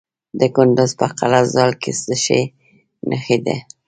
د 0.39 0.41
کندز 0.55 0.91
په 0.99 1.07
قلعه 1.19 1.41
ذال 1.53 1.71
کې 1.81 1.91
د 1.95 1.99
څه 2.03 2.15
شي 2.25 2.41
نښې 3.09 3.37
دي؟ 3.45 3.57